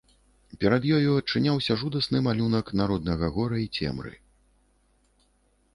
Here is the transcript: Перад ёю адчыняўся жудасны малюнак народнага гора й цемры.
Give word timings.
Перад 0.63 0.87
ёю 0.97 1.09
адчыняўся 1.23 1.77
жудасны 1.81 2.23
малюнак 2.29 2.73
народнага 2.83 3.31
гора 3.37 3.57
й 3.67 3.73
цемры. 3.77 4.17